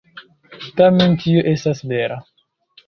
[0.81, 2.21] Tamen tio estas vera.